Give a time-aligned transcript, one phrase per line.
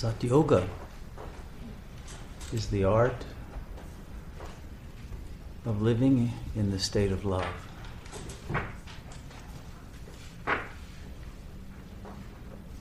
[0.00, 0.66] Sat Yoga
[2.54, 3.26] is the art
[5.66, 7.44] of living in the state of love.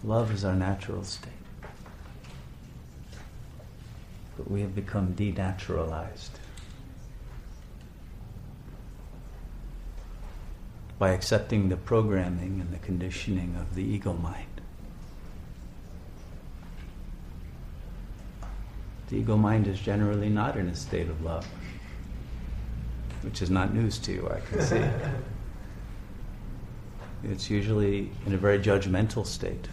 [0.05, 1.33] Love is our natural state.
[4.37, 6.39] But we have become denaturalized.
[10.97, 14.59] By accepting the programming and the conditioning of the ego mind.
[19.09, 21.47] The ego mind is generally not in a state of love,
[23.23, 24.83] which is not news to you, I can see.
[27.23, 29.67] it's usually in a very judgmental state.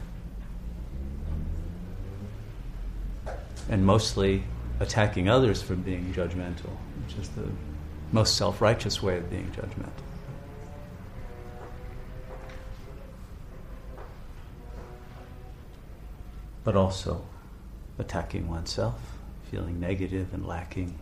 [3.68, 4.42] And mostly
[4.80, 6.70] attacking others for being judgmental,
[7.04, 7.46] which is the
[8.12, 9.90] most self righteous way of being judgmental.
[16.64, 17.22] But also
[17.98, 19.15] attacking oneself
[19.50, 20.98] feeling negative and lacking,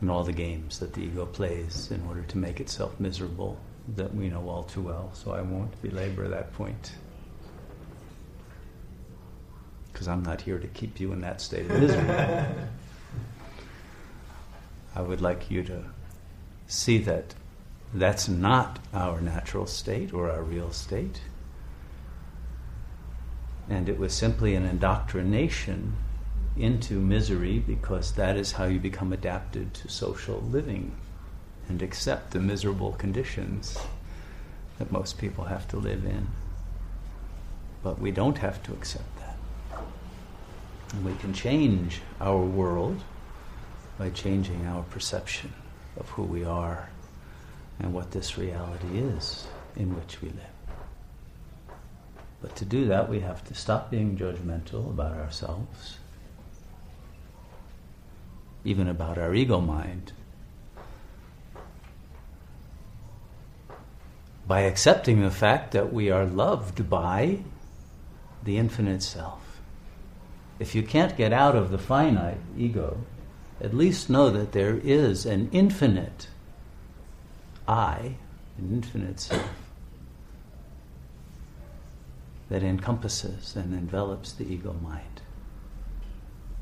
[0.00, 3.58] and all the games that the ego plays in order to make itself miserable
[3.96, 5.10] that we know all too well.
[5.14, 6.92] So I won't belabor that point.
[9.92, 12.10] Because I'm not here to keep you in that state of misery.
[14.96, 15.84] I would like you to
[16.66, 17.34] see that
[17.92, 21.20] that's not our natural state or our real state.
[23.68, 25.96] And it was simply an indoctrination
[26.56, 30.94] into misery because that is how you become adapted to social living
[31.68, 33.78] and accept the miserable conditions
[34.78, 36.28] that most people have to live in.
[37.82, 39.36] But we don't have to accept that.
[40.92, 43.02] And we can change our world
[43.98, 45.52] by changing our perception
[45.96, 46.88] of who we are
[47.80, 50.53] and what this reality is in which we live.
[52.44, 55.96] But to do that, we have to stop being judgmental about ourselves,
[58.66, 60.12] even about our ego mind.
[64.46, 67.38] By accepting the fact that we are loved by
[68.42, 69.62] the infinite self.
[70.58, 72.98] If you can't get out of the finite ego,
[73.58, 76.28] at least know that there is an infinite
[77.66, 78.16] I,
[78.58, 79.63] an infinite self
[82.48, 85.22] that encompasses and envelops the ego mind.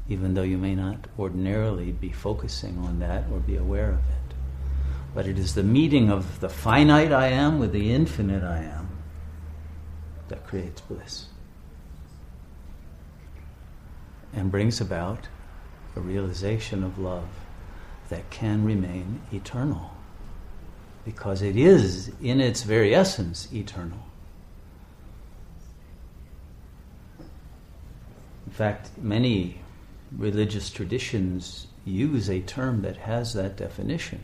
[0.09, 4.35] Even though you may not ordinarily be focusing on that or be aware of it.
[5.15, 8.89] But it is the meeting of the finite I am with the infinite I am
[10.29, 11.27] that creates bliss
[14.33, 15.29] and brings about
[15.95, 17.29] a realization of love
[18.09, 19.91] that can remain eternal
[21.05, 24.07] because it is, in its very essence, eternal.
[28.53, 29.63] In fact, many
[30.15, 34.21] religious traditions use a term that has that definition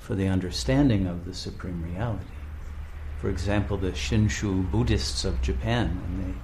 [0.00, 2.24] for the understanding of the supreme reality.
[3.20, 6.38] For example, the Shinshu Buddhists of Japan, when they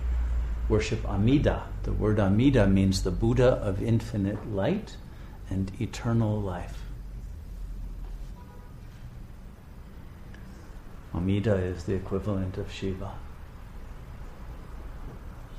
[0.68, 4.96] worship Amida, the word Amida means the Buddha of infinite light
[5.50, 6.78] and eternal life.
[11.12, 13.14] Amida is the equivalent of Shiva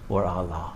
[0.09, 0.73] or Allah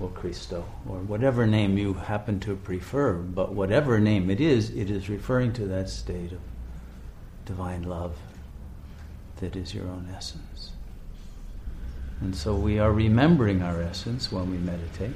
[0.00, 4.90] or Cristo or whatever name you happen to prefer, but whatever name it is, it
[4.90, 6.40] is referring to that state of
[7.46, 8.16] divine love
[9.36, 10.72] that is your own essence.
[12.20, 15.14] And so we are remembering our essence when we meditate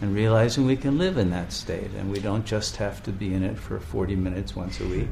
[0.00, 3.34] and realizing we can live in that state and we don't just have to be
[3.34, 5.10] in it for 40 minutes once a week,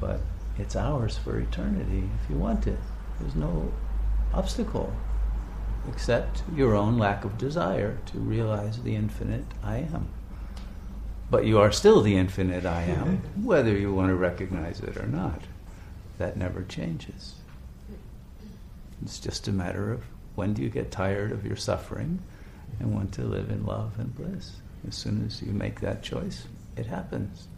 [0.00, 0.20] but
[0.58, 2.78] it's ours for eternity if you want it.
[3.20, 3.72] There's no
[4.34, 4.92] obstacle
[5.88, 10.08] except your own lack of desire to realize the infinite I am.
[11.30, 15.06] But you are still the infinite I am, whether you want to recognize it or
[15.06, 15.42] not.
[16.18, 17.36] That never changes.
[19.02, 20.04] It's just a matter of
[20.34, 22.20] when do you get tired of your suffering
[22.80, 24.56] and want to live in love and bliss.
[24.86, 26.46] As soon as you make that choice,
[26.76, 27.48] it happens.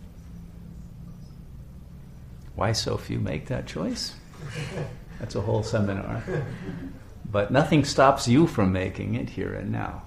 [2.55, 4.14] Why so few make that choice?
[5.20, 6.22] That's a whole seminar.
[7.31, 10.02] But nothing stops you from making it here and now.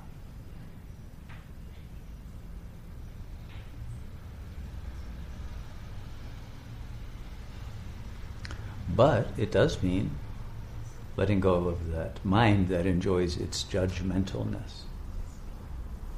[8.96, 10.12] But it does mean
[11.16, 14.82] letting go of that mind that enjoys its judgmentalness.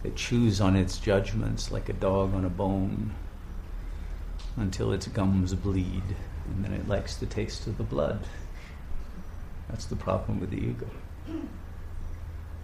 [0.03, 3.13] It chews on its judgments like a dog on a bone
[4.57, 6.15] until its gums bleed,
[6.49, 8.19] and then it likes the taste of the blood.
[9.75, 10.89] That's the problem with the ego.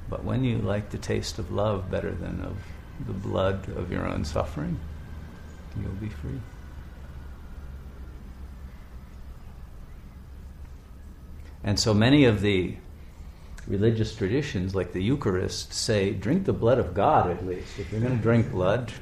[0.10, 2.56] But when you like the taste of love better than of
[3.06, 4.80] the blood of your own suffering,
[5.76, 6.40] you'll be free.
[11.66, 12.78] And so many of the
[13.68, 17.78] religious traditions, like the Eucharist, say, drink the blood of God at least.
[17.78, 18.94] If you're going to drink blood,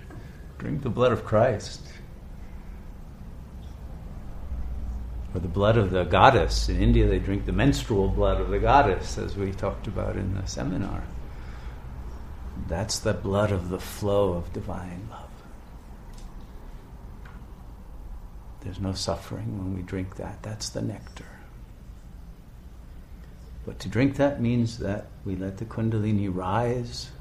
[0.58, 1.84] drink the blood of Christ.
[5.34, 6.70] Or the blood of the goddess.
[6.70, 10.34] In India, they drink the menstrual blood of the goddess, as we talked about in
[10.34, 11.04] the seminar.
[12.68, 15.30] That's the blood of the flow of divine love.
[18.62, 20.44] There's no suffering when we drink that.
[20.44, 21.26] That's the nectar.
[23.66, 27.12] But to drink that means that we let the Kundalini rise,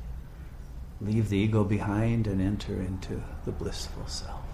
[1.00, 4.48] leave the ego behind, and enter into the blissful self.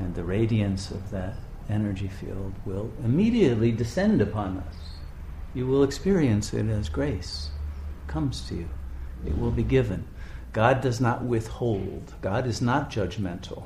[0.00, 1.34] And the radiance of that
[1.68, 4.74] energy field will immediately descend upon us.
[5.54, 7.50] You will experience it as grace
[8.06, 8.68] comes to you,
[9.24, 10.04] it will be given.
[10.52, 13.64] God does not withhold, God is not judgmental.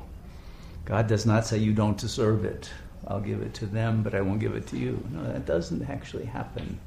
[0.83, 2.69] God does not say you don't deserve it.
[3.07, 5.03] I'll give it to them, but I won't give it to you.
[5.11, 6.79] No, that doesn't actually happen.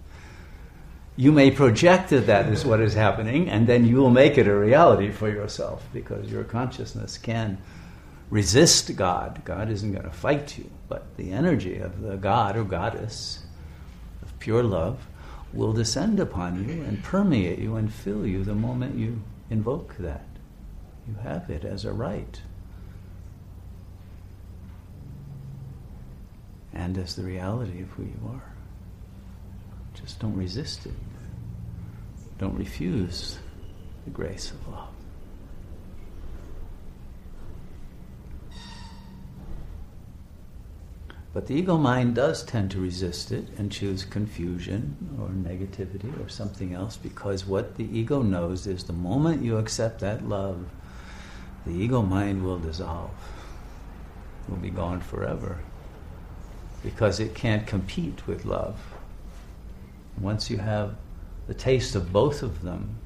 [1.17, 4.47] You may project that that is what is happening, and then you will make it
[4.47, 7.59] a reality for yourself because your consciousness can
[8.31, 9.43] resist God.
[9.45, 13.43] God isn't going to fight you, but the energy of the God or goddess
[14.23, 15.07] of pure love
[15.53, 20.27] will descend upon you and permeate you and fill you the moment you invoke that.
[21.09, 22.41] You have it as a right.
[26.79, 28.53] and as the reality of who you are.
[29.95, 30.95] Just don't resist it.
[32.39, 33.39] Don't refuse
[34.05, 34.95] the grace of love.
[41.35, 46.29] But the ego mind does tend to resist it and choose confusion or negativity or
[46.29, 50.65] something else because what the ego knows is the moment you accept that love,
[51.67, 53.11] the ego mind will dissolve,
[54.49, 55.59] will be gone forever
[56.83, 58.81] because it can't compete with love.
[60.19, 60.97] Once you have
[61.47, 62.97] the taste of both of them,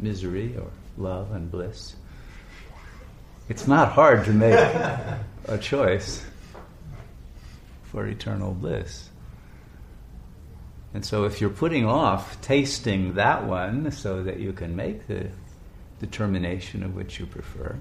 [0.00, 1.94] misery or love and bliss,
[3.50, 4.54] it's not hard to make
[5.48, 6.24] a choice
[7.96, 9.08] for eternal bliss.
[10.92, 15.30] And so, if you're putting off tasting that one so that you can make the
[15.98, 17.74] determination of which you prefer,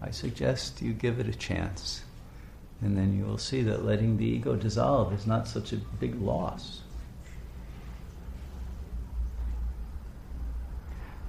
[0.00, 2.00] I suggest you give it a chance.
[2.80, 6.18] And then you will see that letting the ego dissolve is not such a big
[6.22, 6.80] loss.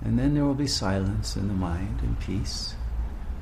[0.06, 2.76] And then there will be silence in the mind and peace.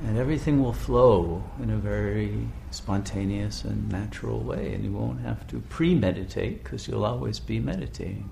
[0.02, 4.74] And everything will flow in a very spontaneous and natural way.
[4.74, 8.30] And you won't have to premeditate because you'll always be meditating.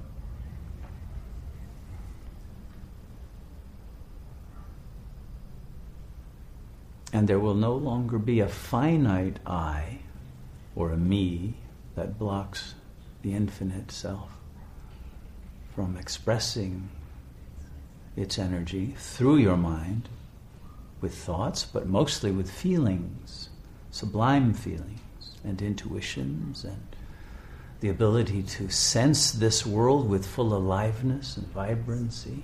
[7.11, 9.99] And there will no longer be a finite I
[10.75, 11.55] or a me
[11.95, 12.75] that blocks
[13.23, 14.29] the infinite self
[15.73, 16.89] from expressing
[18.15, 20.09] its energy through your mind
[21.01, 23.49] with thoughts, but mostly with feelings,
[23.91, 24.99] sublime feelings
[25.43, 26.81] and intuitions and
[27.79, 32.43] the ability to sense this world with full aliveness and vibrancy.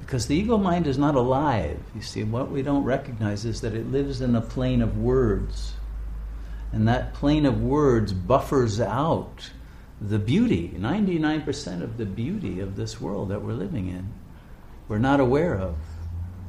[0.00, 1.80] Because the ego mind is not alive.
[1.94, 5.74] You see, what we don't recognize is that it lives in a plane of words.
[6.72, 9.50] And that plane of words buffers out
[10.00, 14.12] the beauty, 99% of the beauty of this world that we're living in.
[14.88, 15.76] We're not aware of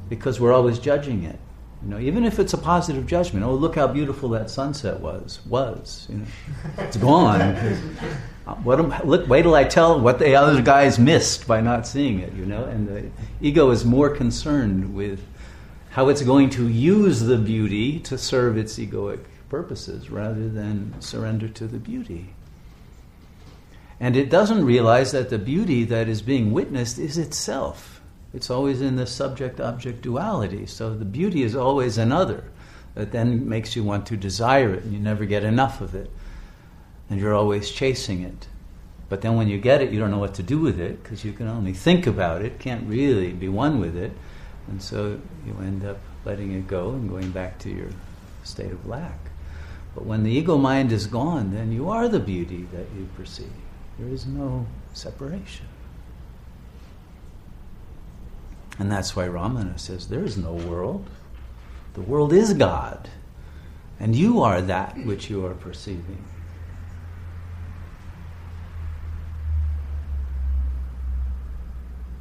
[0.08, 1.38] because we're always judging it.
[1.82, 5.40] You know, even if it's a positive judgment, oh, look how beautiful that sunset was,
[5.46, 6.26] was, you know,
[6.78, 7.56] it's gone.
[8.62, 12.20] What am, look, wait till I tell what the other guys missed by not seeing
[12.20, 12.64] it, you know?
[12.64, 15.26] And the ego is more concerned with
[15.88, 21.48] how it's going to use the beauty to serve its egoic purposes rather than surrender
[21.48, 22.34] to the beauty.
[23.98, 27.93] And it doesn't realize that the beauty that is being witnessed is itself.
[28.34, 30.66] It's always in the subject object duality.
[30.66, 32.50] So the beauty is always another
[32.94, 36.10] that then makes you want to desire it and you never get enough of it.
[37.08, 38.48] And you're always chasing it.
[39.08, 41.24] But then when you get it, you don't know what to do with it because
[41.24, 44.12] you can only think about it, can't really be one with it.
[44.68, 47.90] And so you end up letting it go and going back to your
[48.42, 49.18] state of lack.
[49.94, 53.52] But when the ego mind is gone, then you are the beauty that you perceive.
[53.98, 55.66] There is no separation.
[58.78, 61.08] And that's why Ramana says there is no world.
[61.94, 63.08] The world is God.
[64.00, 66.24] And you are that which you are perceiving.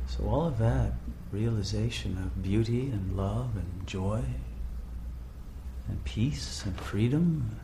[0.06, 0.94] So, all of that
[1.32, 4.22] realization of beauty and love and joy
[5.88, 7.60] and peace and freedom,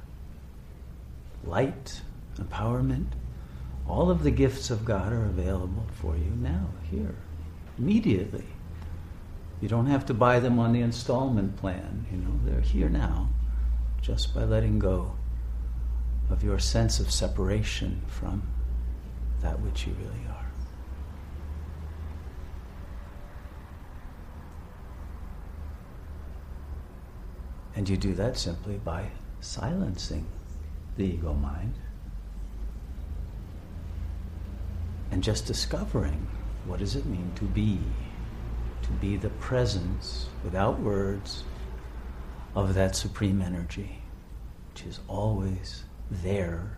[1.46, 2.02] light,
[2.38, 3.10] empowerment,
[3.88, 7.16] all of the gifts of God are available for you now, here,
[7.78, 8.46] immediately.
[9.62, 13.30] You don't have to buy them on the installment plan, you know, they're here now,
[14.02, 15.16] just by letting go
[16.30, 18.48] of your sense of separation from
[19.42, 20.52] that which you really are.
[27.76, 29.12] And you do that simply by
[29.42, 30.26] silencing
[30.98, 31.74] the ego mind
[35.12, 36.28] and just discovering
[36.66, 37.80] what does it mean to be
[38.90, 41.44] to be the presence without words
[42.56, 44.02] of that supreme energy
[44.72, 46.78] which is always there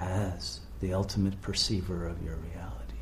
[0.00, 2.98] as the ultimate perceiver of your reality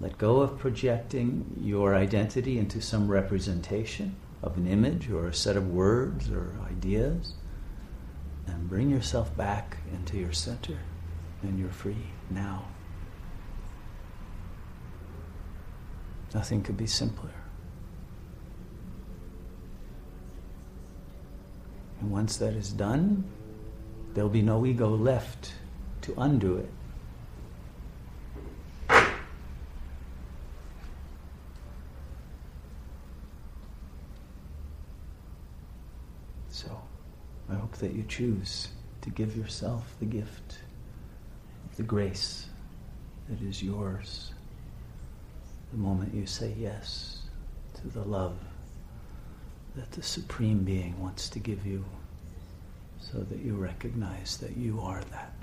[0.00, 5.56] let go of projecting your identity into some representation of an image or a set
[5.56, 7.34] of words or ideas
[8.46, 10.78] and bring yourself back into your center
[11.42, 12.64] and you're free now.
[16.34, 17.30] Nothing could be simpler.
[22.00, 23.24] And once that is done,
[24.14, 25.52] there'll be no ego left
[26.02, 26.70] to undo it.
[36.48, 36.82] So,
[37.50, 38.68] I hope that you choose
[39.02, 40.58] to give yourself the gift
[41.76, 42.46] the grace
[43.28, 44.32] that is yours
[45.72, 47.22] the moment you say yes
[47.74, 48.36] to the love
[49.74, 51.84] that the Supreme Being wants to give you
[52.98, 55.41] so that you recognize that you are that.